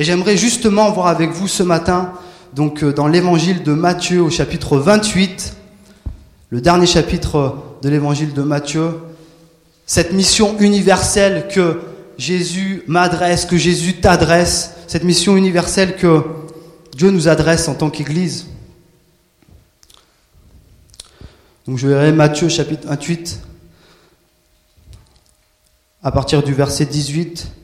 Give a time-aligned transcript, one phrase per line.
[0.00, 2.14] Et j'aimerais justement voir avec vous ce matin,
[2.54, 5.54] donc euh, dans l'évangile de Matthieu au chapitre 28,
[6.48, 8.94] le dernier chapitre de l'évangile de Matthieu,
[9.84, 11.82] cette mission universelle que
[12.16, 16.22] Jésus m'adresse, que Jésus t'adresse, cette mission universelle que
[16.96, 18.46] Dieu nous adresse en tant qu'Église.
[21.66, 23.38] Donc je verrai Matthieu chapitre 28
[26.02, 27.59] à partir du verset 18.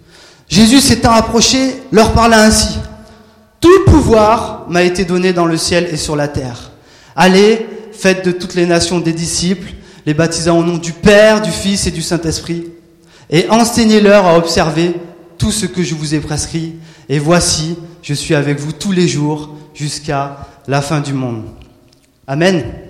[0.48, 2.78] Jésus s'étant approché, leur parla ainsi.
[3.60, 6.70] Tout pouvoir m'a été donné dans le ciel et sur la terre.
[7.16, 9.72] Allez, faites de toutes les nations des disciples,
[10.04, 12.66] les baptisant au nom du Père, du Fils et du Saint-Esprit,
[13.30, 14.94] et enseignez-leur à observer
[15.38, 16.76] tout ce que je vous ai prescrit.
[17.08, 21.44] Et voici, je suis avec vous tous les jours jusqu'à la fin du monde.
[22.26, 22.85] Amen.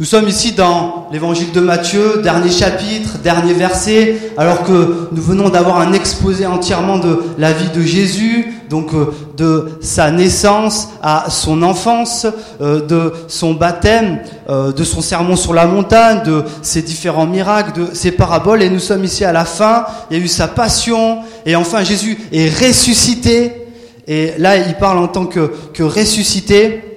[0.00, 5.48] Nous sommes ici dans l'évangile de Matthieu, dernier chapitre, dernier verset, alors que nous venons
[5.48, 9.06] d'avoir un exposé entièrement de la vie de Jésus, donc euh,
[9.36, 12.28] de sa naissance à son enfance,
[12.60, 17.80] euh, de son baptême, euh, de son sermon sur la montagne, de ses différents miracles,
[17.80, 20.46] de ses paraboles, et nous sommes ici à la fin, il y a eu sa
[20.46, 23.66] passion, et enfin Jésus est ressuscité,
[24.06, 26.87] et là il parle en tant que, que ressuscité,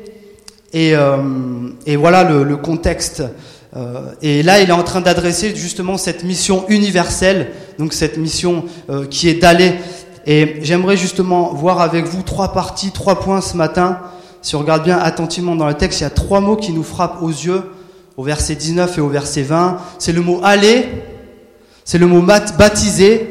[0.74, 1.18] et, euh,
[1.86, 3.24] et voilà le, le contexte.
[3.76, 8.66] Euh, et là, il est en train d'adresser justement cette mission universelle, donc cette mission
[8.90, 9.74] euh, qui est d'aller.
[10.26, 14.00] Et j'aimerais justement voir avec vous trois parties, trois points ce matin.
[14.42, 16.84] Si on regarde bien attentivement dans le texte, il y a trois mots qui nous
[16.84, 17.64] frappent aux yeux,
[18.18, 19.78] au verset 19 et au verset 20.
[20.00, 20.86] C'est le mot aller,
[21.86, 23.30] c'est le mot baptiser,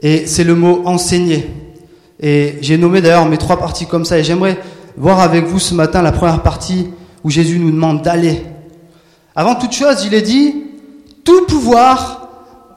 [0.00, 1.50] et c'est le mot enseigner.
[2.20, 4.58] Et j'ai nommé d'ailleurs mes trois parties comme ça, et j'aimerais
[4.96, 6.88] voir avec vous ce matin la première partie
[7.24, 8.42] où Jésus nous demande d'aller.
[9.34, 10.54] Avant toute chose, il est dit,
[11.24, 12.28] tout pouvoir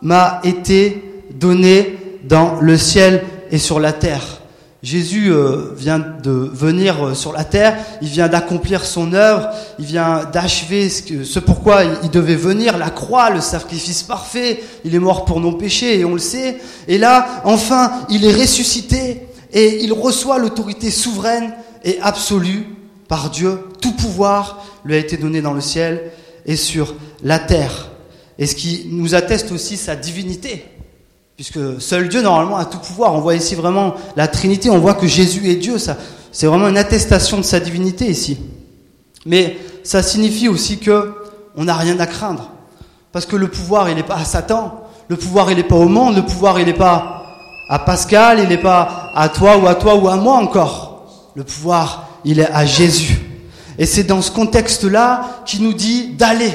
[0.02, 4.42] m'a été donné dans le ciel et sur la terre.
[4.86, 9.50] Jésus euh, vient de venir euh, sur la terre, il vient d'accomplir son œuvre,
[9.80, 14.94] il vient d'achever ce, ce, pourquoi il devait venir, la croix, le sacrifice parfait, il
[14.94, 16.60] est mort pour nos péchés et on le sait.
[16.88, 21.52] Et là, enfin, il est ressuscité et il reçoit l'autorité souveraine
[21.86, 22.66] et absolu
[23.08, 23.60] par Dieu.
[23.80, 26.12] Tout pouvoir lui a été donné dans le ciel
[26.46, 27.92] et sur la terre.
[28.38, 30.66] Et ce qui nous atteste aussi sa divinité.
[31.36, 33.14] Puisque seul Dieu, normalement, a tout pouvoir.
[33.14, 34.70] On voit ici vraiment la Trinité.
[34.70, 35.78] On voit que Jésus est Dieu.
[35.78, 38.38] C'est vraiment une attestation de sa divinité ici.
[39.26, 41.14] Mais ça signifie aussi que
[41.56, 42.52] on n'a rien à craindre.
[43.12, 44.82] Parce que le pouvoir, il n'est pas à Satan.
[45.08, 46.16] Le pouvoir, il n'est pas au monde.
[46.16, 47.24] Le pouvoir, il n'est pas
[47.70, 48.40] à Pascal.
[48.42, 50.85] Il n'est pas à toi ou à toi ou à moi encore.
[51.36, 53.20] Le pouvoir, il est à Jésus.
[53.78, 56.54] Et c'est dans ce contexte-là qu'il nous dit d'aller.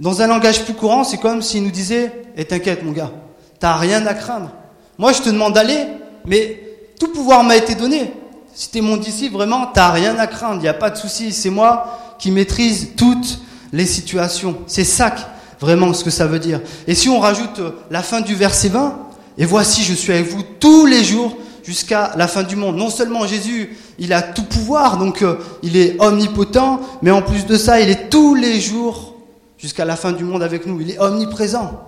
[0.00, 3.12] Dans un langage plus courant, c'est comme s'il nous disait Et t'inquiète, mon gars,
[3.58, 4.50] t'as rien à craindre.
[4.98, 5.86] Moi, je te demande d'aller,
[6.26, 6.60] mais
[6.98, 8.12] tout pouvoir m'a été donné.
[8.52, 10.56] Si t'es mon disciple, vraiment, t'as rien à craindre.
[10.56, 11.32] Il n'y a pas de souci.
[11.32, 13.40] C'est moi qui maîtrise toutes
[13.72, 14.58] les situations.
[14.66, 15.14] C'est ça
[15.60, 16.60] vraiment ce que ça veut dire.
[16.86, 18.98] Et si on rajoute euh, la fin du verset 20,
[19.38, 21.36] et voici, je suis avec vous tous les jours
[21.68, 22.76] jusqu'à la fin du monde.
[22.76, 27.44] Non seulement Jésus, il a tout pouvoir, donc euh, il est omnipotent, mais en plus
[27.44, 29.16] de ça, il est tous les jours
[29.58, 30.80] jusqu'à la fin du monde avec nous.
[30.80, 31.86] Il est omniprésent.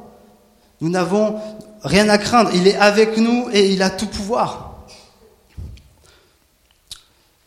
[0.83, 1.37] Nous n'avons
[1.83, 2.51] rien à craindre.
[2.55, 4.85] Il est avec nous et il a tout pouvoir.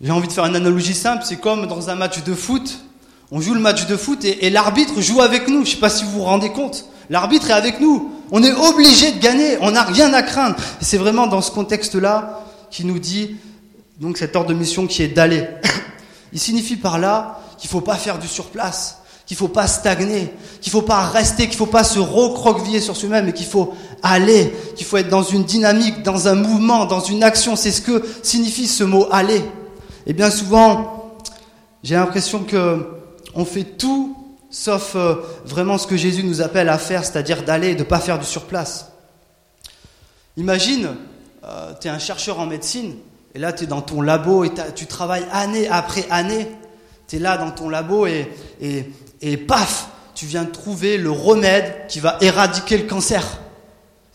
[0.02, 1.24] J'ai envie de faire une analogie simple.
[1.24, 2.80] C'est comme dans un match de foot.
[3.32, 5.58] On joue le match de foot et, et l'arbitre joue avec nous.
[5.58, 6.86] Je ne sais pas si vous vous rendez compte.
[7.12, 8.12] L'arbitre est avec nous.
[8.36, 9.58] On est obligé de gagner.
[9.62, 10.56] On n'a rien à craindre.
[10.82, 13.36] Et c'est vraiment dans ce contexte-là qui nous dit,
[14.02, 15.48] donc cet ordre de mission qui est d'aller.
[16.34, 20.72] Il signifie par là qu'il faut pas faire du surplace, qu'il faut pas stagner, qu'il
[20.72, 24.88] faut pas rester, qu'il faut pas se recroqueviller sur soi-même, mais qu'il faut aller, qu'il
[24.88, 27.56] faut être dans une dynamique, dans un mouvement, dans une action.
[27.56, 29.44] C'est ce que signifie ce mot aller.
[30.08, 31.20] Et bien souvent,
[31.84, 32.84] j'ai l'impression que
[33.36, 34.23] on fait tout
[34.54, 35.16] sauf euh,
[35.46, 38.20] vraiment ce que Jésus nous appelle à faire, c'est-à-dire d'aller et de ne pas faire
[38.20, 38.92] du surplace.
[40.38, 40.96] Imagine,
[41.44, 42.96] euh, tu es un chercheur en médecine,
[43.34, 46.48] et là tu es dans ton labo et tu travailles année après année,
[47.08, 48.32] tu es là dans ton labo et,
[48.62, 48.92] et,
[49.22, 53.40] et paf, tu viens de trouver le remède qui va éradiquer le cancer.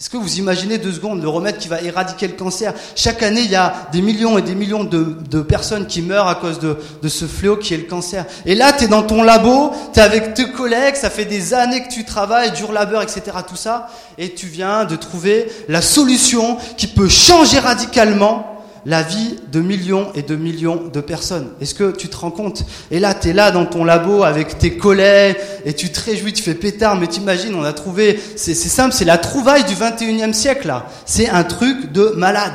[0.00, 3.40] Est-ce que vous imaginez deux secondes le remède qui va éradiquer le cancer Chaque année,
[3.40, 6.76] il y a des millions et des millions de, personnes qui meurent à cause de,
[7.02, 8.24] de, ce fléau qui est le cancer.
[8.46, 11.52] Et là, tu es dans ton labo, tu es avec tes collègues, ça fait des
[11.52, 15.82] années que tu travailles, dur labeur, etc., tout ça, et tu viens de trouver la
[15.82, 18.57] solution qui peut changer radicalement
[18.88, 21.50] la vie de millions et de millions de personnes.
[21.60, 22.64] Est-ce que tu te rends compte?
[22.90, 25.36] Et là, tu es là dans ton labo avec tes collègues
[25.66, 29.04] et tu te réjouis, tu fais pétard, mais t'imagines, on a trouvé, c'est simple, c'est
[29.04, 30.86] la trouvaille du 21e siècle là.
[31.04, 32.54] C'est un truc de malade.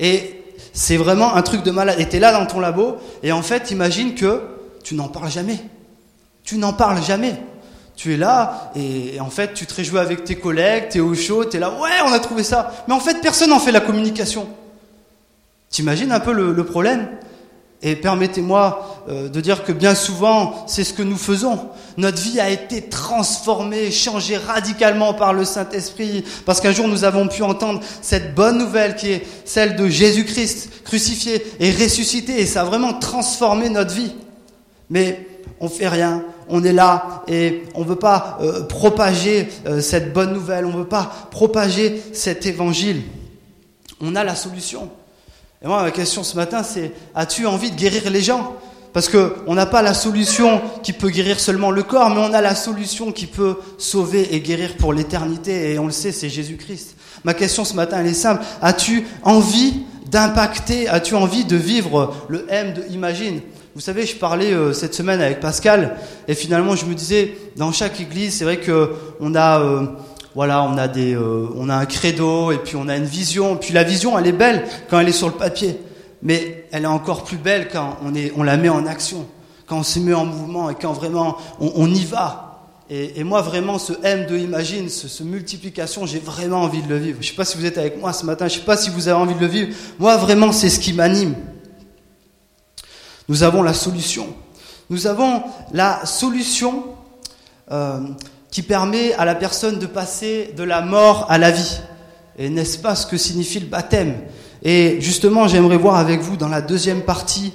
[0.00, 0.42] Et
[0.72, 1.96] c'est vraiment un truc de malade.
[1.98, 4.40] Et t'es là dans ton labo, et en fait, imagine que
[4.82, 5.58] tu n'en parles jamais.
[6.42, 7.34] Tu n'en parles jamais.
[7.96, 11.44] Tu es là, et en fait, tu te réjouis avec tes collègues, t'es au chaud,
[11.44, 12.84] t'es là, ouais, on a trouvé ça.
[12.88, 14.48] Mais en fait, personne n'en fait la communication.
[15.70, 17.08] T'imagines un peu le, problème?
[17.82, 21.68] Et permettez-moi euh, de dire que bien souvent, c'est ce que nous faisons.
[21.98, 27.28] Notre vie a été transformée, changée radicalement par le Saint-Esprit, parce qu'un jour nous avons
[27.28, 32.62] pu entendre cette bonne nouvelle qui est celle de Jésus-Christ crucifié et ressuscité, et ça
[32.62, 34.14] a vraiment transformé notre vie.
[34.88, 35.26] Mais
[35.60, 40.12] on fait rien, on est là et on ne veut pas euh, propager euh, cette
[40.12, 43.02] bonne nouvelle, on ne veut pas propager cet évangile.
[44.00, 44.90] On a la solution.
[45.62, 48.56] Et moi, ma question ce matin, c'est as-tu envie de guérir les gens?
[48.92, 52.40] Parce qu'on n'a pas la solution qui peut guérir seulement le corps, mais on a
[52.40, 55.72] la solution qui peut sauver et guérir pour l'éternité.
[55.72, 56.96] Et on le sait, c'est Jésus-Christ.
[57.24, 58.42] Ma question ce matin, elle est simple.
[58.62, 60.88] As-tu envie d'impacter?
[60.88, 63.40] As-tu envie de vivre le M de Imagine?
[63.74, 65.98] Vous savez, je parlais euh, cette semaine avec Pascal
[66.28, 69.86] et finalement je me disais, dans chaque église, c'est vrai que on a euh,
[70.36, 73.56] voilà, on a des, euh, on a un credo et puis on a une vision.
[73.56, 75.80] Puis la vision, elle est belle quand elle est sur le papier,
[76.20, 79.26] mais elle est encore plus belle quand on est, on la met en action,
[79.66, 82.60] quand on se met en mouvement et quand vraiment on, y va.
[82.90, 87.16] Et, moi vraiment, ce M de Imagine, ce, multiplication, j'ai vraiment envie de le vivre.
[87.22, 89.08] Je sais pas si vous êtes avec moi ce matin, je sais pas si vous
[89.08, 89.74] avez envie de le vivre.
[89.98, 91.34] Moi vraiment, c'est ce qui m'anime.
[93.30, 94.28] Nous avons la solution.
[94.90, 96.84] Nous avons la solution.
[97.72, 98.00] Euh,
[98.56, 101.78] qui permet à la personne de passer de la mort à la vie.
[102.38, 104.16] Et n'est-ce pas ce que signifie le baptême?
[104.62, 107.52] Et justement, j'aimerais voir avec vous dans la deuxième partie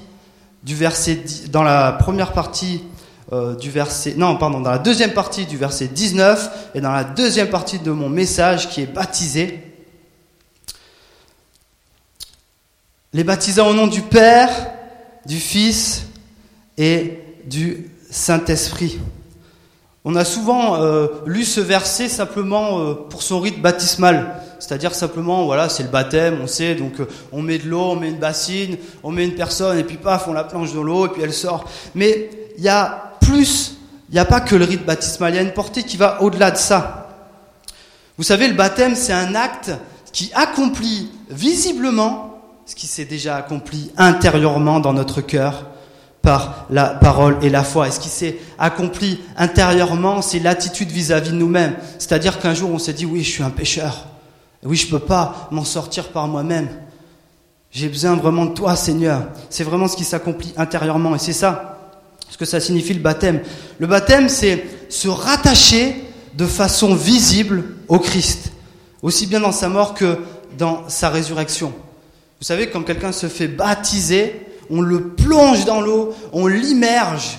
[0.61, 2.83] du verset, dans la première partie
[3.33, 7.03] euh, du verset, non, pardon, dans la deuxième partie du verset 19 et dans la
[7.03, 9.73] deuxième partie de mon message qui est baptisé.
[13.11, 14.51] Les baptisants au nom du Père,
[15.25, 16.05] du Fils
[16.77, 18.99] et du Saint-Esprit.
[20.03, 25.45] On a souvent euh, lu ce verset simplement euh, pour son rite baptismal, c'est-à-dire simplement,
[25.45, 28.17] voilà, c'est le baptême, on sait, donc euh, on met de l'eau, on met une
[28.17, 31.21] bassine, on met une personne, et puis paf, on la plonge dans l'eau, et puis
[31.21, 31.65] elle sort.
[31.93, 33.77] Mais il y a plus,
[34.09, 36.23] il n'y a pas que le rite baptismal, il y a une portée qui va
[36.23, 37.09] au-delà de ça.
[38.17, 39.71] Vous savez, le baptême, c'est un acte
[40.11, 45.70] qui accomplit visiblement ce qui s'est déjà accompli intérieurement dans notre cœur
[46.21, 47.87] par la parole et la foi.
[47.87, 51.75] Et ce qui s'est accompli intérieurement, c'est l'attitude vis-à-vis de nous-mêmes.
[51.97, 54.07] C'est-à-dire qu'un jour, on s'est dit, oui, je suis un pécheur.
[54.63, 56.69] Oui, je ne peux pas m'en sortir par moi-même.
[57.71, 59.27] J'ai besoin vraiment de toi, Seigneur.
[59.49, 61.15] C'est vraiment ce qui s'accomplit intérieurement.
[61.15, 61.71] Et c'est ça
[62.31, 63.41] ce que ça signifie le baptême.
[63.77, 66.01] Le baptême, c'est se rattacher
[66.33, 68.53] de façon visible au Christ,
[69.01, 70.17] aussi bien dans sa mort que
[70.57, 71.73] dans sa résurrection.
[72.39, 77.37] Vous savez, quand quelqu'un se fait baptiser, on le plonge dans l'eau, on l'immerge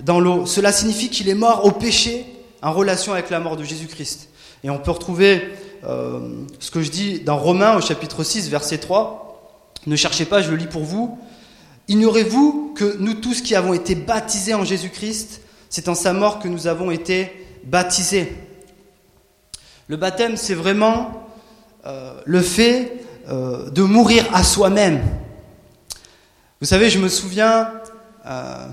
[0.00, 0.46] dans l'eau.
[0.46, 2.26] Cela signifie qu'il est mort au péché
[2.60, 4.28] en relation avec la mort de Jésus-Christ.
[4.64, 5.42] Et on peut retrouver
[5.84, 6.20] euh,
[6.58, 9.22] ce que je dis dans Romains au chapitre 6, verset 3.
[9.86, 11.18] Ne cherchez pas, je le lis pour vous.
[11.88, 16.48] Ignorez-vous que nous tous qui avons été baptisés en Jésus-Christ, c'est en sa mort que
[16.48, 17.30] nous avons été
[17.64, 18.32] baptisés.
[19.88, 21.28] Le baptême, c'est vraiment
[21.86, 25.00] euh, le fait euh, de mourir à soi-même.
[26.62, 27.72] Vous savez, je me souviens,
[28.24, 28.66] euh,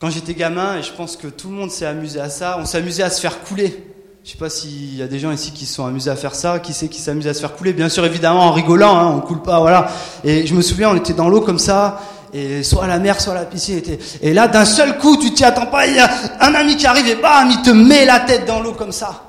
[0.00, 2.64] quand j'étais gamin, et je pense que tout le monde s'est amusé à ça, on
[2.64, 3.84] s'amusait à se faire couler.
[4.24, 6.34] Je sais pas s'il y a des gens ici qui se sont amusés à faire
[6.34, 6.58] ça.
[6.58, 9.20] Qui c'est qui s'amuse à se faire couler Bien sûr, évidemment, en rigolant, hein, on
[9.20, 9.92] coule pas, voilà.
[10.24, 12.00] Et je me souviens, on était dans l'eau comme ça,
[12.32, 13.80] et soit à la mer, soit à la piscine.
[14.20, 16.88] Et là, d'un seul coup, tu t'y attends pas, il y a un ami qui
[16.88, 19.22] arrive et bam, il te met la tête dans l'eau comme ça.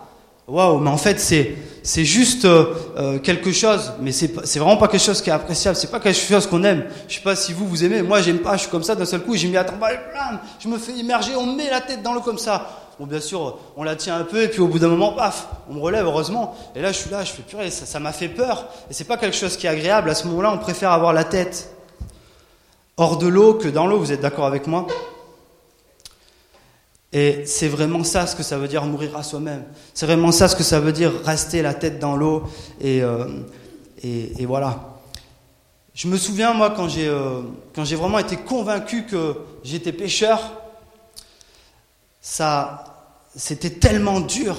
[0.48, 1.56] Waouh, mais en fait, c'est
[1.88, 5.78] c'est juste euh, euh, quelque chose, mais c'est vraiment pas quelque chose qui est appréciable,
[5.78, 6.84] c'est pas quelque chose qu'on aime.
[7.08, 9.06] Je sais pas si vous vous aimez, moi j'aime pas, je suis comme ça d'un
[9.06, 9.98] seul coup, j'ai mis à tomber,
[10.60, 12.92] je me fais immerger, on me met la tête dans l'eau comme ça.
[13.00, 15.48] Bon, bien sûr, on la tient un peu et puis au bout d'un moment, paf,
[15.70, 16.58] on me relève heureusement.
[16.76, 18.68] Et là, je suis là, je fais purée, ça m'a fait peur.
[18.90, 20.10] Et c'est pas quelque chose qui est agréable.
[20.10, 21.74] À ce moment-là, on préfère avoir la tête
[22.98, 24.00] hors de l'eau que dans l'eau.
[24.00, 24.88] Vous êtes d'accord avec moi?
[27.20, 29.64] Et c'est vraiment ça ce que ça veut dire mourir à soi-même.
[29.96, 32.44] C'est vraiment ça ce que ça veut dire rester la tête dans l'eau.
[32.80, 33.26] Et, euh,
[34.42, 35.00] voilà.
[35.96, 37.42] Je me souviens, moi, quand j'ai, euh,
[37.74, 40.62] quand j'ai vraiment été convaincu que j'étais pécheur,
[42.22, 42.84] ça,
[43.36, 44.56] c'était tellement dur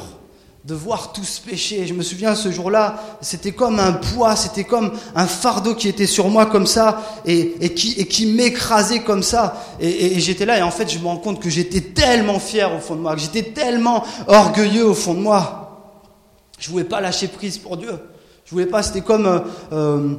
[0.69, 1.87] de voir tout ce péché.
[1.87, 6.07] Je me souviens ce jour-là, c'était comme un poids, c'était comme un fardeau qui était
[6.07, 9.65] sur moi comme ça et, qui, m'écrasait comme ça.
[9.81, 12.81] Et, j'étais là et en fait je me rends compte que j'étais tellement fier au
[12.81, 16.05] fond de moi, que j'étais tellement orgueilleux au fond de moi.
[16.59, 17.99] Je voulais pas lâcher prise pour Dieu.
[18.45, 19.43] Je voulais pas, c'était comme...
[19.73, 20.17] Euh,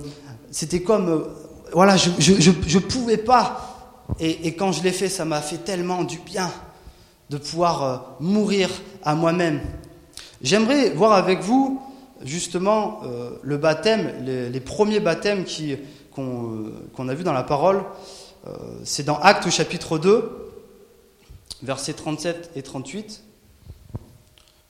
[0.50, 1.20] c'était comme, euh,
[1.74, 3.96] voilà, je, je, pouvais pas.
[4.20, 6.50] Et, quand je l'ai fait, ça m'a fait tellement du bien
[7.30, 8.72] de pouvoir euh, mourir
[9.04, 9.62] à moi-même.
[10.42, 11.82] J'aimerais voir avec vous
[12.24, 15.46] justement euh, le baptême, les, premiers baptêmes
[16.14, 17.84] qu'on a vu dans la parole.
[18.84, 20.32] C'est dans Actes chapitre 2,
[21.62, 23.22] versets 37 et 38.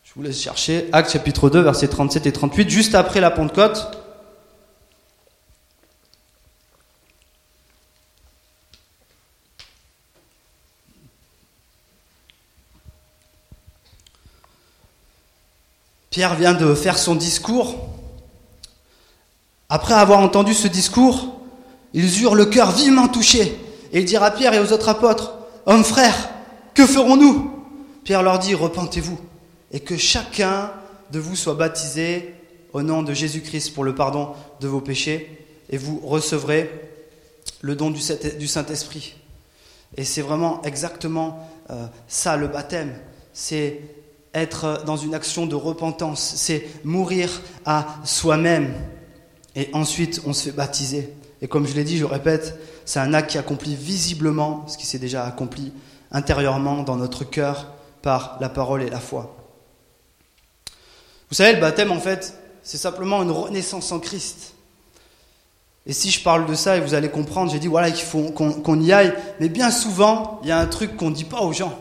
[0.03, 0.89] Je vous laisse chercher.
[0.91, 3.98] Actes chapitre 2, versets 37 et 38, juste après la Pentecôte.
[16.19, 17.77] Pierre vient de faire son discours.
[19.69, 21.39] Après avoir entendu ce discours,
[21.93, 23.57] ils eurent le cœur vivement touché.
[23.93, 25.35] Et il dirent à Pierre et aux autres apôtres,
[25.65, 26.29] Hommes frères,
[26.73, 27.63] que ferons-nous?
[28.03, 29.17] Pierre leur dit, Repentez-vous,
[29.71, 30.73] et que chacun
[31.09, 32.35] de vous soit baptisé
[32.73, 36.69] au nom de Jésus-Christ pour le pardon de vos péchés, et vous recevrez
[37.61, 39.15] le don du Saint-Esprit.
[39.95, 42.93] Et c'est vraiment exactement euh, ça le baptême.
[43.31, 43.79] C'est
[44.33, 48.74] être dans une action de repentance, c'est mourir à soi-même.
[49.55, 51.13] Et ensuite, on se fait baptiser.
[51.41, 54.86] Et comme je l'ai dit, je répète, c'est un acte qui accomplit visiblement ce qui
[54.86, 55.74] s'est déjà accompli
[56.12, 59.36] intérieurement dans notre cœur par la parole et la foi.
[61.29, 64.53] Vous savez, le baptême, en fait, c'est simplement une renaissance en Christ.
[65.86, 68.31] Et si je parle de ça, et vous allez comprendre, j'ai dit, voilà, qu'il faut
[68.31, 69.13] qu'on y aille.
[69.39, 71.77] Mais bien souvent, il y a un truc qu'on ne dit pas aux gens.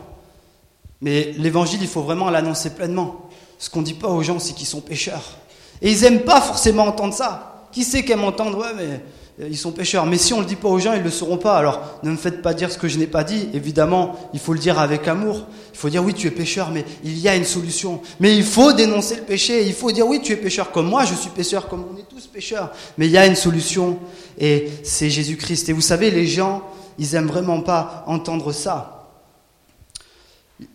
[1.01, 3.29] Mais l'évangile, il faut vraiment l'annoncer pleinement.
[3.57, 5.37] Ce qu'on ne dit pas aux gens, c'est qu'ils sont pécheurs.
[5.81, 7.67] Et ils n'aiment pas forcément entendre ça.
[7.71, 9.01] Qui sait qu'aime entendre, ouais, mais
[9.41, 10.05] euh, ils sont pécheurs.
[10.05, 11.57] Mais si on ne le dit pas aux gens, ils ne le sauront pas.
[11.57, 13.49] Alors ne me faites pas dire ce que je n'ai pas dit.
[13.53, 15.45] Évidemment, il faut le dire avec amour.
[15.73, 18.01] Il faut dire oui, tu es pécheur, mais il y a une solution.
[18.19, 19.65] Mais il faut dénoncer le péché.
[19.65, 22.07] Il faut dire oui, tu es pécheur comme moi, je suis pécheur comme on est
[22.09, 22.71] tous pécheurs.
[22.97, 23.99] Mais il y a une solution
[24.37, 25.69] et c'est Jésus-Christ.
[25.69, 26.63] Et vous savez, les gens,
[26.97, 28.98] ils aiment vraiment pas entendre ça.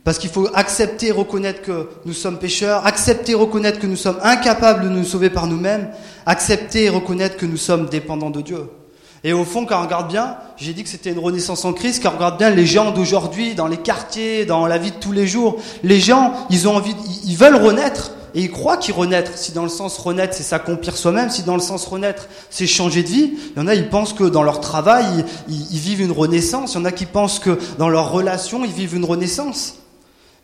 [0.02, 4.84] Parce qu'il faut accepter, reconnaître que nous sommes pécheurs, accepter, reconnaître que nous sommes incapables
[4.84, 5.90] de nous sauver par nous-mêmes,
[6.24, 8.66] accepter et reconnaître que nous sommes dépendants de Dieu.
[9.24, 12.02] Et au fond, quand on regarde bien, j'ai dit que c'était une renaissance en Christ,
[12.02, 15.12] quand on regarde bien les gens d'aujourd'hui, dans les quartiers, dans la vie de tous
[15.12, 19.36] les jours, les gens, ils ont envie, ils veulent renaître, et ils croient qu'ils renaître.
[19.36, 23.02] Si dans le sens renaître, c'est s'accomplir soi-même, si dans le sens renaître, c'est changer
[23.02, 26.02] de vie, il y en a, ils pensent que dans leur travail, ils, ils vivent
[26.02, 29.04] une renaissance, il y en a qui pensent que dans leur relation, ils vivent une
[29.04, 29.76] renaissance.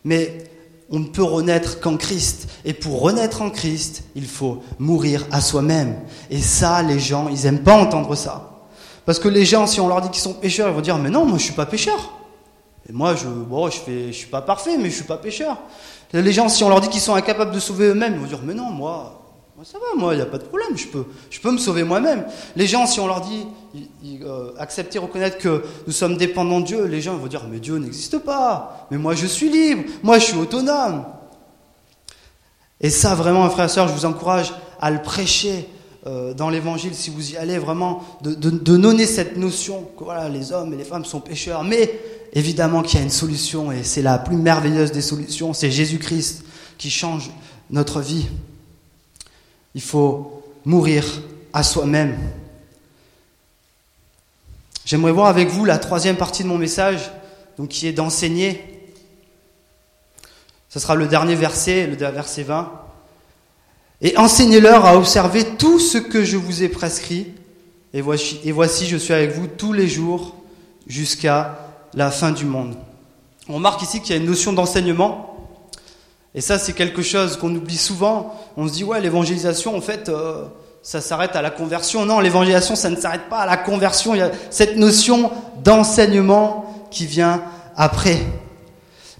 [0.03, 0.45] Mais
[0.91, 2.49] on ne peut renaître qu'en Christ.
[2.65, 5.95] Et pour renaître en Christ, il faut mourir à soi-même.
[6.29, 8.51] Et ça, les gens, ils n'aiment pas entendre ça.
[9.05, 11.09] Parce que les gens, si on leur dit qu'ils sont pécheurs, ils vont dire, mais
[11.09, 12.13] non, moi je suis pas pécheur.
[12.89, 15.57] Et moi, je, bon, je suis pas parfait, mais je suis pas pécheur.
[16.13, 18.41] Les gens, si on leur dit qu'ils sont incapables de sauver eux-mêmes, ils vont dire,
[18.43, 19.21] mais non, moi,
[19.63, 21.83] ça va, moi, il n'y a pas de problème, je peux, je peux me sauver
[21.83, 22.25] moi-même.
[22.55, 23.45] Les gens, si on leur dit,
[24.23, 27.77] euh, accepter, reconnaître que nous sommes dépendants de Dieu, les gens vont dire, mais Dieu
[27.77, 31.05] n'existe pas, mais moi je suis libre, moi je suis autonome.
[32.79, 35.69] Et ça, vraiment, frère et soeur, je vous encourage à le prêcher
[36.07, 40.03] euh, dans l'évangile, si vous y allez, vraiment, de, de, de donner cette notion que
[40.03, 41.99] voilà, les hommes et les femmes sont pécheurs, mais
[42.33, 46.43] évidemment qu'il y a une solution, et c'est la plus merveilleuse des solutions, c'est Jésus-Christ
[46.77, 47.31] qui change
[47.69, 48.27] notre vie.
[49.75, 51.05] Il faut mourir
[51.53, 52.17] à soi-même.
[54.85, 57.11] J'aimerais voir avec vous la troisième partie de mon message,
[57.57, 58.63] donc qui est d'enseigner.
[60.69, 62.71] Ce sera le dernier verset, le verset 20.
[64.01, 67.27] Et enseignez-leur à observer tout ce que je vous ai prescrit.
[67.93, 70.35] Et voici, et voici, je suis avec vous tous les jours
[70.87, 72.75] jusqu'à la fin du monde.
[73.49, 75.35] On remarque ici qu'il y a une notion d'enseignement.
[76.33, 78.35] Et ça, c'est quelque chose qu'on oublie souvent.
[78.55, 80.45] On se dit, ouais, l'évangélisation, en fait, euh,
[80.81, 82.05] ça s'arrête à la conversion.
[82.05, 84.15] Non, l'évangélisation, ça ne s'arrête pas à la conversion.
[84.15, 85.31] Il y a cette notion
[85.63, 87.43] d'enseignement qui vient
[87.75, 88.19] après.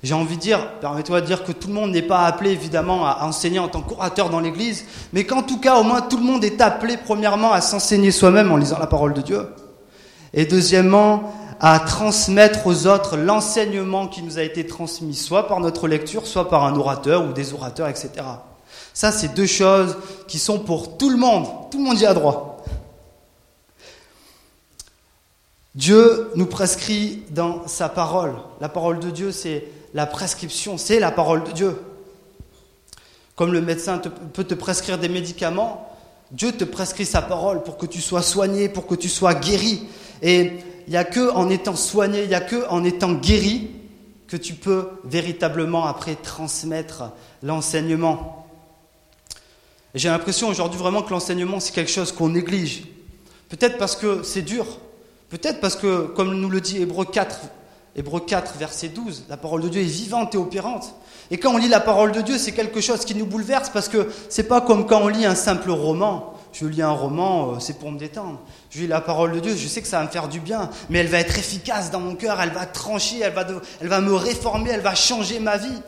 [0.03, 3.05] J'ai envie de dire, permettez-moi de dire que tout le monde n'est pas appelé évidemment
[3.05, 6.23] à enseigner en tant qu'orateur dans l'Église, mais qu'en tout cas, au moins, tout le
[6.23, 9.47] monde est appelé premièrement à s'enseigner soi-même en lisant la parole de Dieu.
[10.33, 15.87] Et deuxièmement, à transmettre aux autres l'enseignement qui nous a été transmis, soit par notre
[15.87, 18.09] lecture, soit par un orateur ou des orateurs, etc.
[18.95, 19.95] Ça, c'est deux choses
[20.27, 21.45] qui sont pour tout le monde.
[21.69, 22.65] Tout le monde y a droit.
[25.75, 28.33] Dieu nous prescrit dans sa parole.
[28.59, 31.79] La parole de Dieu, c'est la prescription, c'est la parole de Dieu.
[33.35, 33.99] Comme le médecin
[34.33, 35.95] peut te prescrire des médicaments,
[36.31, 39.87] Dieu te prescrit sa parole pour que tu sois soigné, pour que tu sois guéri.
[40.23, 40.53] Et
[40.87, 43.71] il n'y a que en étant soigné, il n'y a que en étant guéri
[44.27, 47.11] que tu peux véritablement après transmettre
[47.43, 48.47] l'enseignement.
[49.93, 52.83] J'ai l'impression aujourd'hui vraiment que l'enseignement c'est quelque chose qu'on néglige.
[53.49, 54.65] Peut-être parce que c'est dur.
[55.29, 57.39] Peut-être parce que, comme nous le dit Hébreu 4,
[57.95, 60.93] Hébreu 4, verset 12, la parole de Dieu est vivante et opérante.
[61.29, 63.87] Et quand on lit la parole de Dieu, c'est quelque chose qui nous bouleverse parce
[63.89, 66.33] que c'est pas comme quand on lit un simple roman.
[66.53, 68.39] Je lis un roman, euh, c'est pour me détendre.
[68.69, 70.69] Je lis la parole de Dieu, je sais que ça va me faire du bien,
[70.89, 73.45] mais elle va être efficace dans mon cœur, elle va trancher, elle va,
[73.79, 75.81] elle va me réformer, elle va changer ma vie.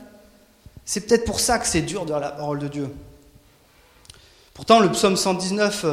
[0.86, 2.90] C'est peut-être pour ça que c'est dur de la parole de Dieu.
[4.54, 5.86] Pourtant, le psaume 119,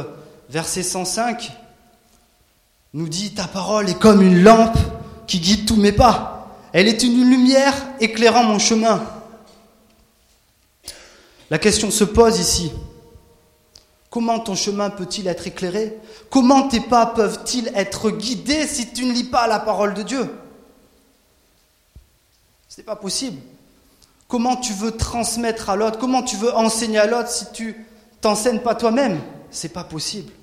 [0.49, 1.51] verset 105,
[2.93, 4.77] nous dit Ta parole est comme une lampe
[5.27, 6.57] qui guide tous mes pas.
[6.73, 9.03] Elle est une lumière éclairant mon chemin.
[11.49, 12.71] La question se pose ici.
[14.11, 15.97] Comment ton chemin peut-il être éclairé?
[16.29, 20.29] Comment tes pas peuvent-ils être guidés si tu ne lis pas la parole de Dieu?
[22.67, 23.41] Ce n'est pas possible.
[24.27, 25.97] Comment tu veux transmettre à l'autre?
[25.97, 27.85] Comment tu veux enseigner à l'autre si tu
[28.19, 29.21] t'enseignes pas toi-même?
[29.49, 30.33] C'est pas possible.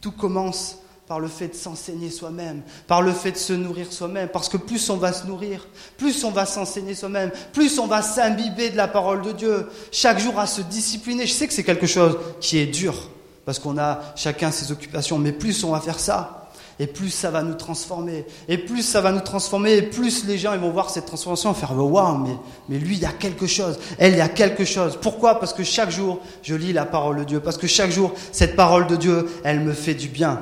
[0.00, 0.78] Tout commence
[1.14, 4.56] par le fait de s'enseigner soi-même, par le fait de se nourrir soi-même, parce que
[4.56, 5.64] plus on va se nourrir,
[5.96, 10.18] plus on va s'enseigner soi-même, plus on va s'imbiber de la parole de Dieu, chaque
[10.18, 11.24] jour à se discipliner.
[11.24, 12.96] Je sais que c'est quelque chose qui est dur,
[13.44, 17.30] parce qu'on a chacun ses occupations, mais plus on va faire ça, et plus ça
[17.30, 20.72] va nous transformer, et plus ça va nous transformer, et plus les gens ils vont
[20.72, 22.36] voir cette transformation et faire waouh, mais,
[22.68, 24.98] mais lui il y a quelque chose, elle il y a quelque chose.
[25.00, 25.38] Pourquoi?
[25.38, 28.56] Parce que chaque jour je lis la parole de Dieu, parce que chaque jour cette
[28.56, 30.40] parole de Dieu elle me fait du bien.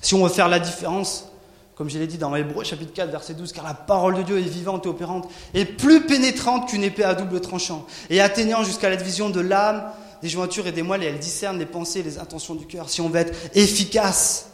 [0.00, 1.26] Si on veut faire la différence,
[1.74, 4.38] comme je l'ai dit dans Hébreu chapitre 4 verset 12, car la parole de Dieu
[4.38, 8.90] est vivante et opérante, et plus pénétrante qu'une épée à double tranchant, et atteignant jusqu'à
[8.90, 9.84] la division de l'âme,
[10.22, 12.88] des jointures et des moelles, et elle discerne les pensées et les intentions du cœur.
[12.88, 14.50] Si on veut être efficace,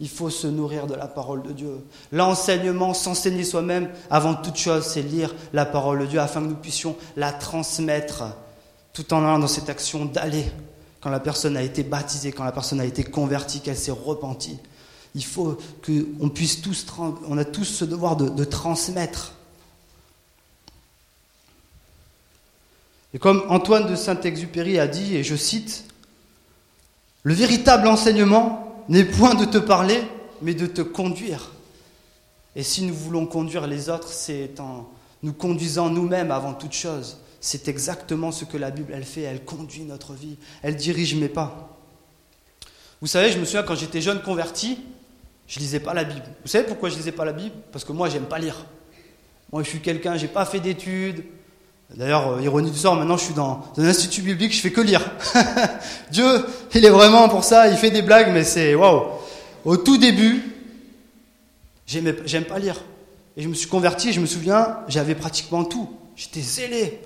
[0.00, 1.84] il faut se nourrir de la parole de Dieu.
[2.12, 6.54] L'enseignement, s'enseigner soi-même, avant toute chose, c'est lire la parole de Dieu afin que nous
[6.54, 8.24] puissions la transmettre
[8.92, 10.44] tout en allant dans cette action d'aller
[11.00, 14.58] quand la personne a été baptisée, quand la personne a été convertie, qu'elle s'est repentie.
[15.18, 16.86] Il faut qu'on puisse tous,
[17.26, 19.32] on a tous ce devoir de, transmettre.
[23.12, 25.86] Et comme Antoine de Saint-Exupéry a dit, et je cite,
[27.24, 30.00] le véritable enseignement n'est point de te parler,
[30.40, 31.50] mais de te conduire.
[32.54, 34.88] Et si nous voulons conduire les autres, c'est en
[35.24, 37.16] nous conduisant nous-mêmes avant toute chose.
[37.40, 39.22] C'est exactement ce que la Bible, elle fait.
[39.22, 40.36] Elle conduit notre vie.
[40.62, 41.76] Elle dirige mes pas.
[43.00, 44.78] Vous savez, je me souviens quand j'étais jeune converti,
[45.48, 46.26] je lisais pas la Bible.
[46.42, 47.54] Vous savez pourquoi je lisais pas la Bible?
[47.72, 48.66] Parce que moi, j'aime pas lire.
[49.50, 51.24] Moi, je suis quelqu'un, j'ai pas fait d'études.
[51.96, 54.82] D'ailleurs, euh, ironie du sort, maintenant je suis dans un institut biblique, je fais que
[54.82, 55.10] lire.
[56.12, 59.04] Dieu, il est vraiment pour ça, il fait des blagues, mais c'est waouh.
[59.64, 60.44] Au tout début,
[61.86, 62.84] j'aime pas lire.
[63.38, 65.88] Et je me suis converti, je me souviens, j'avais pratiquement tout.
[66.14, 67.00] J'étais zélé.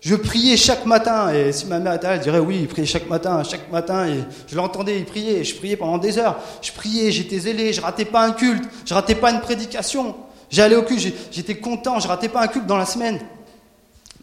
[0.00, 2.86] Je priais chaque matin, et si ma mère était là, elle dirait oui, il priait
[2.86, 6.70] chaque matin, chaque matin, et je l'entendais, il priait, je priais pendant des heures, je
[6.70, 10.14] priais, j'étais zélé, je ratais pas un culte, je ratais pas une prédication,
[10.50, 13.18] j'allais au culte, j'étais content, je ratais pas un culte dans la semaine,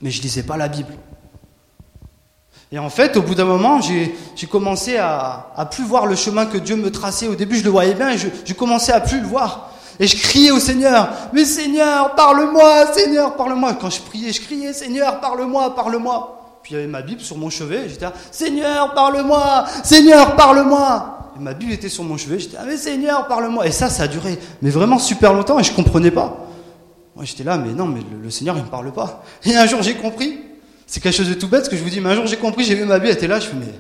[0.01, 0.93] mais je lisais pas la Bible.
[2.71, 6.45] Et en fait, au bout d'un moment, j'ai commencé à, à plus voir le chemin
[6.45, 7.27] que Dieu me traçait.
[7.27, 9.74] Au début, je le voyais bien, et je, je commençais à plus le voir.
[9.99, 13.75] Et je criais au Seigneur, mais Seigneur, parle-moi, Seigneur, parle-moi.
[13.79, 16.59] Quand je priais, je criais, Seigneur, parle-moi, parle-moi.
[16.63, 21.33] Puis il y avait ma Bible sur mon chevet, j'étais là, Seigneur, parle-moi, Seigneur, parle-moi.
[21.37, 23.67] Et ma Bible était sur mon chevet, j'étais là, mais Seigneur, parle-moi.
[23.67, 26.45] Et ça, ça a duré, mais vraiment super longtemps et je comprenais pas.
[27.15, 29.23] Moi, j'étais là, mais non, mais le, Seigneur, il me parle pas.
[29.45, 30.39] Et un jour, j'ai compris.
[30.87, 32.37] C'est quelque chose de tout bête ce que je vous dis, mais un jour, j'ai
[32.37, 33.73] compris, j'ai vu ma Bible, elle était là, je fais, mais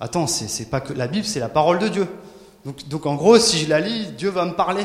[0.00, 2.06] attends, c'est pas que la Bible, c'est la parole de Dieu.
[2.64, 4.84] Donc, donc en gros, si je la lis, Dieu va me parler.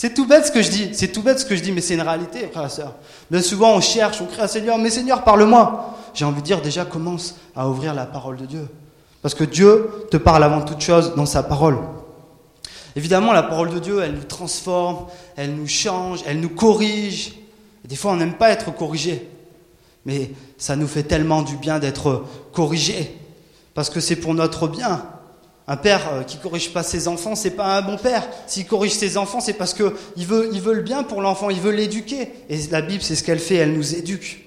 [0.00, 1.80] C'est tout bête ce que je dis, c'est tout bête ce que je dis, mais
[1.80, 2.94] c'est une réalité, frère et sœur.
[3.32, 5.98] Bien souvent, on cherche, on crie à Seigneur, mais Seigneur, parle-moi.
[6.14, 8.68] J'ai envie de dire, déjà, commence à ouvrir la parole de Dieu.
[9.22, 11.78] Parce que Dieu te parle avant toute chose dans sa parole.
[12.94, 17.34] Évidemment, la parole de Dieu, elle nous transforme, elle nous change, elle nous corrige.
[17.84, 19.28] des fois, on n'aime pas être corrigé.
[20.06, 23.18] Mais ça nous fait tellement du bien d'être corrigé.
[23.74, 25.02] Parce que c'est pour notre bien.
[25.70, 28.26] Un père euh, qui corrige pas ses enfants, c'est pas un bon père.
[28.46, 31.72] S'il corrige ses enfants, c'est parce que il veut, le bien pour l'enfant, il veut
[31.72, 32.32] l'éduquer.
[32.48, 34.46] Et la Bible, c'est ce qu'elle fait, elle nous éduque.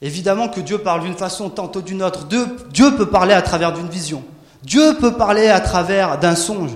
[0.00, 2.26] Évidemment que Dieu parle d'une façon, tantôt d'une autre.
[2.26, 4.22] Dieu peut parler à travers d'une vision.
[4.62, 6.70] Dieu peut parler à travers d'un songe.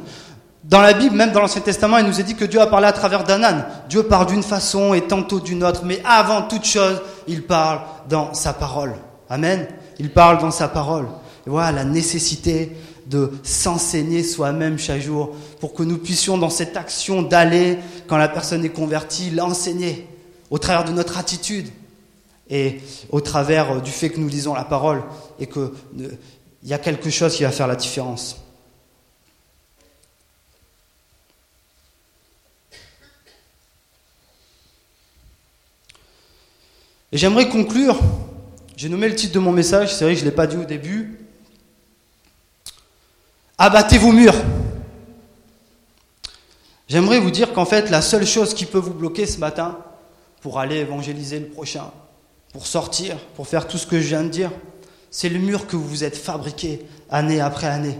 [0.64, 2.88] Dans la Bible, même dans l'Ancien Testament, il nous est dit que Dieu a parlé
[2.88, 3.64] à travers d'un âne.
[3.88, 8.34] Dieu parle d'une façon et tantôt d'une autre, mais avant toute chose, il parle dans
[8.34, 8.94] sa parole.
[9.30, 9.68] Amen.
[10.00, 11.06] Il parle dans sa parole
[11.46, 12.72] voilà la nécessité
[13.06, 17.78] de s'enseigner soi-même chaque jour pour que nous puissions dans cette action d'aller,
[18.08, 20.08] quand la personne est convertie, l'enseigner
[20.50, 21.68] au travers de notre attitude
[22.50, 22.80] et
[23.10, 25.02] au travers du fait que nous lisons la parole
[25.38, 25.70] et qu'il
[26.62, 28.42] il y a quelque chose qui va faire la différence.
[37.12, 37.98] Et j'aimerais conclure,
[38.76, 40.56] j'ai nommé le titre de mon message, c'est vrai que je ne l'ai pas dit
[40.56, 41.25] au début.
[43.58, 44.34] Abattez vos murs.
[46.88, 49.78] J'aimerais vous dire qu'en fait, la seule chose qui peut vous bloquer ce matin
[50.42, 51.90] pour aller évangéliser le prochain,
[52.52, 54.50] pour sortir, pour faire tout ce que je viens de dire,
[55.10, 57.98] c'est le mur que vous vous êtes fabriqué année après année.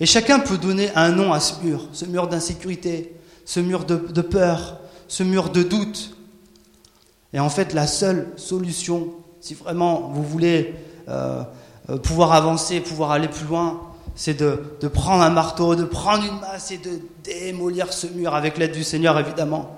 [0.00, 3.96] Et chacun peut donner un nom à ce mur, ce mur d'insécurité, ce mur de,
[4.22, 6.16] peur, ce mur de doute.
[7.32, 10.74] Et en fait, la seule solution, si vraiment vous voulez
[11.08, 11.44] euh,
[11.90, 16.24] euh, pouvoir avancer, pouvoir aller plus loin, c'est de, de, prendre un marteau, de prendre
[16.24, 19.76] une masse et de démolir ce mur avec l'aide du Seigneur, évidemment.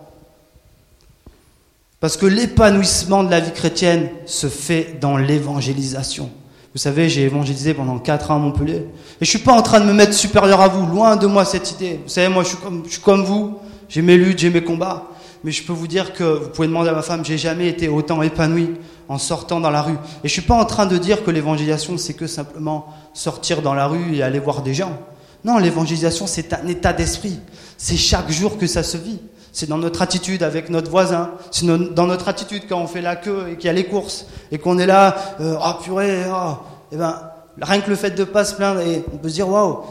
[2.01, 6.31] Parce que l'épanouissement de la vie chrétienne se fait dans l'évangélisation.
[6.75, 8.87] Vous savez, j'ai évangélisé pendant 4 ans à Montpellier.
[9.21, 11.45] Et je suis pas en train de me mettre supérieur à vous, loin de moi
[11.45, 12.01] cette idée.
[12.03, 14.65] Vous savez, moi je suis comme, je suis comme vous, j'ai mes luttes, j'ai mes
[14.65, 15.05] combats.
[15.45, 17.89] Mais je peux vous dire que, vous pouvez demander à ma femme, j'ai jamais été
[17.89, 18.71] autant épanoui
[19.09, 19.97] en sortant dans la rue.
[20.25, 23.75] Et je suis pas en train de dire que l'évangélisation, c'est que simplement sortir dans
[23.75, 24.97] la rue et aller voir des gens.
[25.45, 27.41] Non, l'évangélisation, c'est un état d'esprit.
[27.77, 29.21] C'est chaque jour que ça se vit.
[29.53, 31.33] C'est dans notre attitude avec notre voisin.
[31.51, 34.27] C'est dans notre attitude quand on fait la queue et qu'il y a les courses
[34.51, 36.61] et qu'on est là, euh, ah purée, ah,
[36.91, 37.21] et eh ben,
[37.61, 39.83] rien que le fait de pas se plaindre et on peut se dire waouh,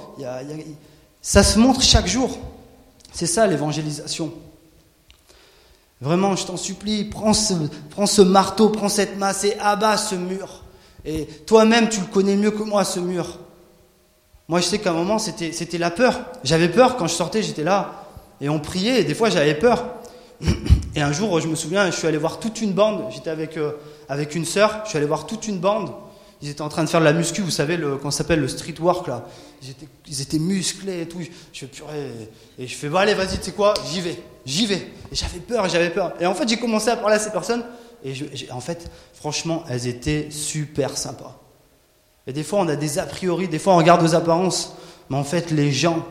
[1.21, 2.37] ça se montre chaque jour.
[3.13, 4.31] C'est ça l'évangélisation.
[6.01, 7.53] Vraiment, je t'en supplie, prends ce,
[7.91, 10.63] prends ce marteau, prends cette masse et abat ce mur.
[11.05, 13.37] Et toi-même, tu le connais mieux que moi, ce mur.
[14.47, 16.19] Moi, je sais qu'à un moment, c'était, c'était la peur.
[16.43, 18.07] J'avais peur quand je sortais, j'étais là.
[18.41, 19.85] Et on priait, et des fois j'avais peur.
[20.95, 23.05] Et un jour, je me souviens, je suis allé voir toute une bande.
[23.11, 23.73] J'étais avec, euh,
[24.09, 25.91] avec une sœur, je suis allé voir toute une bande.
[26.41, 28.47] Ils étaient en train de faire de la muscu, vous savez, le, qu'on s'appelle le
[28.47, 29.27] street work là.
[29.61, 31.19] Ils étaient, ils étaient musclés et tout.
[31.53, 32.29] Je purée.
[32.57, 34.87] Et je fais, allez, vas-y, tu sais quoi, j'y vais, j'y vais.
[35.11, 36.13] Et j'avais peur, j'avais peur.
[36.19, 37.63] Et en fait, j'ai commencé à parler à ces personnes.
[38.03, 38.15] Et
[38.51, 41.39] en fait, franchement, elles étaient super sympas.
[42.25, 44.75] Et des fois, on a des a priori, des fois, on regarde aux apparences.
[45.09, 46.05] Mais en fait, les gens,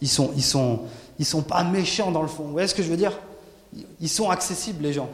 [0.00, 0.82] ils sont, ils sont,
[1.18, 2.44] ils sont pas méchants dans le fond.
[2.44, 3.18] Vous voyez ce que je veux dire?
[4.00, 5.10] Ils sont accessibles, les gens.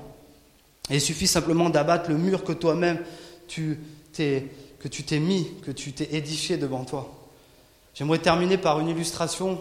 [0.90, 2.98] Et il suffit simplement d'abattre le mur que toi-même,
[3.46, 3.78] tu
[4.80, 7.08] que tu t'es mis, que tu t'es édifié devant toi.
[7.94, 9.60] J'aimerais terminer par une illustration.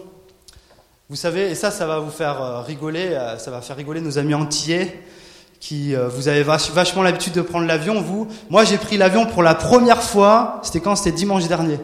[1.08, 4.00] Vous savez, et ça, ça va vous faire euh, rigoler, euh, ça va faire rigoler
[4.00, 5.02] nos amis antillais,
[5.58, 8.28] qui, euh, vous avez vachement l'habitude de prendre l'avion, vous.
[8.50, 10.94] Moi, j'ai pris l'avion pour la première fois, c'était quand?
[10.96, 11.78] C'était dimanche dernier.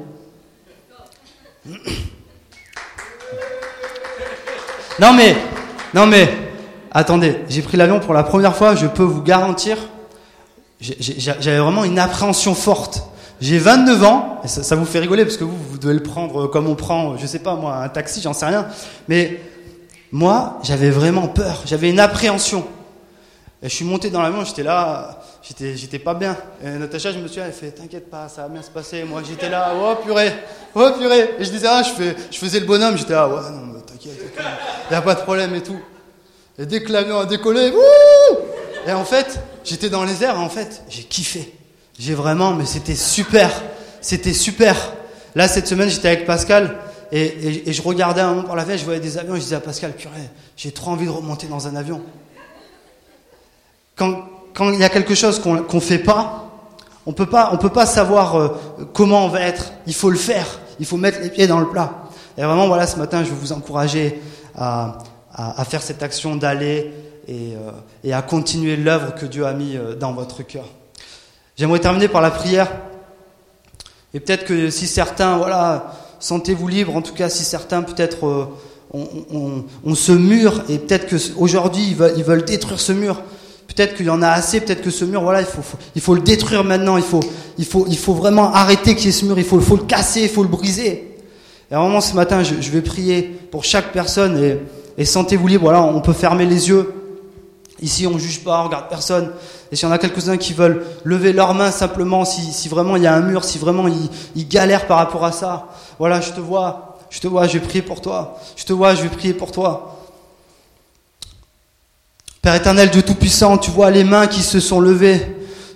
[5.01, 5.35] Non mais,
[5.93, 6.29] non mais,
[6.93, 9.79] attendez, j'ai pris l'avion pour la première fois, je peux vous garantir,
[10.81, 13.05] j'avais vraiment une appréhension forte.
[13.41, 16.47] J'ai 29 ans, et ça, vous fait rigoler parce que vous, vous devez le prendre
[16.47, 18.69] comme on prend, je sais pas moi, un taxi, j'en sais rien.
[19.09, 19.41] Mais
[20.13, 22.65] moi, j'avais vraiment peur, j'avais une appréhension.
[23.63, 26.37] Et je suis monté dans l'avion, j'étais là, j'étais, pas bien.
[26.63, 29.05] Et Natacha, je me suis dit, elle fait, t'inquiète pas, ça va bien se passer.
[29.05, 30.33] Moi, j'étais là, oh purée,
[30.75, 31.31] oh purée.
[31.39, 34.39] Et je disais, ah, je, fais, je faisais le bonhomme, j'étais là, ouais, non, t'inquiète,
[34.91, 35.81] n'y a pas de problème et tout.
[36.59, 37.81] Et dès que l'avion a décollé, wouh
[38.87, 41.55] Et en fait, j'étais dans les airs, en fait, j'ai kiffé.
[41.99, 43.51] J'ai vraiment, mais c'était super.
[44.01, 44.93] C'était super.
[45.35, 46.79] Là, cette semaine, j'étais avec Pascal
[47.13, 49.55] et, et, je regardais un moment par la fenêtre, je voyais des avions, je disais
[49.55, 50.15] à Pascal, purée,
[50.57, 52.03] j'ai trop envie de remonter dans un avion.
[53.97, 54.27] Quand,
[54.73, 56.51] il y a quelque chose qu'on ne fait pas,
[57.07, 58.49] on peut pas, on peut pas savoir euh,
[58.93, 59.73] comment on va être.
[59.87, 60.47] Il faut le faire.
[60.81, 61.93] Il faut mettre les pieds dans le plat.
[62.37, 64.21] Et vraiment, voilà, ce matin, je veux vous encourager
[64.57, 64.99] à,
[65.69, 66.93] faire cette action d'aller
[67.29, 67.71] et, euh,
[68.03, 70.67] et, à continuer l'œuvre que Dieu a mis euh, dans votre cœur.
[71.57, 72.71] J'aimerais terminer par la prière.
[74.13, 78.47] Et peut-être que si certains, voilà, sentez-vous libre, en tout cas si certains peut-être euh,
[78.93, 80.13] on, on, se
[80.71, 83.23] et peut-être qu'aujourd'hui ils veulent, ils veulent détruire ce mur.
[83.67, 85.41] Peut-être qu'il y en a assez, peut-être que ce mur, voilà,
[85.95, 89.45] il faut, le détruire maintenant, il faut, vraiment arrêter qu'il y ait ce mur, il
[89.45, 91.17] faut, le casser, il faut le briser.
[91.71, 94.59] Et vraiment ce matin, je, je vais prier pour chaque personne et,
[94.97, 95.65] et sentez-vous libre.
[95.65, 96.93] Voilà, on peut fermer les yeux.
[97.85, 99.31] Ici, on juge pas, on regarde personne.
[99.71, 102.97] Et s'il y en a quelques-uns qui veulent lever leurs mains simplement, si, si vraiment
[102.97, 105.67] il y a un mur, si vraiment ils, ils galèrent par rapport à ça,
[105.99, 108.39] voilà, je te vois, je te vois, je vais prier pour toi.
[108.57, 110.01] Je te vois, je vais prier pour toi.
[112.41, 115.21] Père éternel, Dieu Tout-Puissant, tu vois les mains qui se sont levées.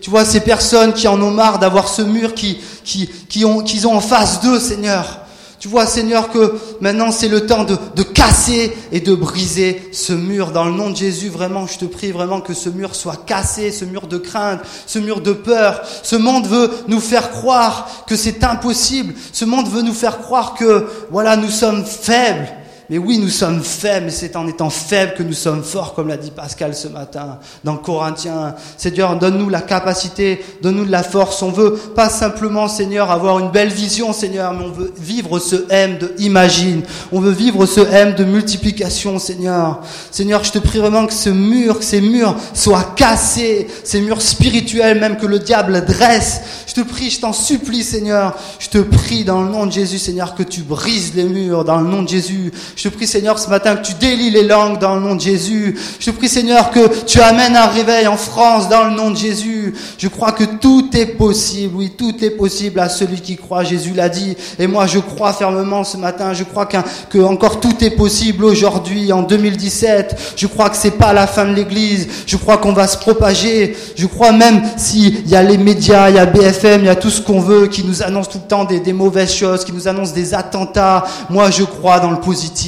[0.01, 3.87] Tu vois ces personnes qui en ont marre d'avoir ce mur qui, qui ont, qu'ils
[3.87, 5.27] ont en face d'eux, Seigneur.
[5.59, 10.12] Tu vois, Seigneur, que maintenant c'est le temps de, de casser et de briser ce
[10.12, 10.53] mur.
[10.53, 13.73] Dans le nom de Jésus, vraiment, je te prie vraiment que ce mur soit cassé,
[13.73, 15.83] ce mur de crainte, ce mur de peur.
[16.03, 19.14] Ce monde veut nous faire croire que c'est impossible.
[19.33, 22.49] Ce monde veut nous faire croire que, voilà, nous sommes faibles.
[22.90, 26.09] Mais oui, nous sommes faibles, mais c'est en étant faibles que nous sommes forts, comme
[26.09, 28.55] l'a dit Pascal ce matin dans Corinthiens.
[28.79, 31.42] Seigneur, donne-nous la capacité, donne-nous de la force.
[31.42, 35.66] On veut pas simplement, Seigneur, avoir une belle vision, Seigneur, mais on veut vivre ce
[35.68, 36.83] M de imagine.
[37.12, 39.81] On veut vivre ce M de multiplication, Seigneur.
[40.11, 44.22] Seigneur, je te prie vraiment que ce mur, que ces murs soient cassés, ces murs
[44.22, 46.40] spirituels même que le diable dresse.
[46.66, 48.35] Je te prie, je t'en supplie, Seigneur.
[48.59, 51.81] Je te prie dans le nom de Jésus, Seigneur, que tu brises les murs dans
[51.81, 52.53] le nom de Jésus.
[52.78, 55.20] Je te prie, Seigneur, ce matin que tu délies les langues dans le nom de
[55.20, 55.76] Jésus.
[55.98, 59.16] Je te prie, Seigneur, que tu amènes un réveil en France dans le nom de
[59.16, 59.74] Jésus.
[59.98, 61.74] Je crois que tout est possible.
[61.74, 63.64] Oui, tout est possible à celui qui croit.
[63.64, 64.36] Jésus l'a dit.
[64.60, 66.34] Et moi, je crois fermement ce matin.
[66.34, 70.34] Je crois qu'un, que encore tout est possible aujourd'hui, en 2017.
[70.36, 72.06] Je crois que c'est pas la fin de l'église.
[72.26, 73.76] Je crois qu'on va se propager.
[73.96, 76.94] Je crois même s'il y a les médias, il y a BFM, il y a
[76.94, 79.72] tout ce qu'on veut qui nous annonce tout le temps des, des mauvaises choses, qui
[79.72, 81.04] nous annonce des attentats.
[81.28, 82.67] Moi, je crois dans le positif.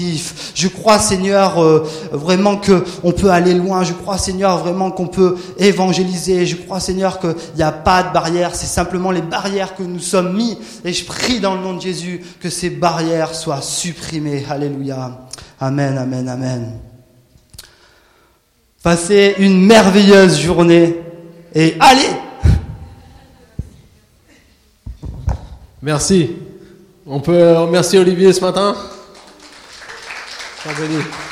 [0.54, 3.82] Je crois, Seigneur, euh, vraiment que on peut aller loin.
[3.84, 6.46] Je crois, Seigneur, vraiment qu'on peut évangéliser.
[6.46, 8.54] Je crois, Seigneur, qu'il n'y a pas de barrière.
[8.54, 10.58] C'est simplement les barrières que nous sommes mis.
[10.84, 14.44] Et je prie dans le nom de Jésus que ces barrières soient supprimées.
[14.48, 15.20] Alléluia.
[15.60, 16.72] Amen, amen, amen.
[18.82, 21.00] Passez une merveilleuse journée
[21.54, 22.08] et allez
[25.82, 26.30] Merci.
[27.06, 28.76] On peut remercier Olivier ce matin
[30.66, 31.29] Béni.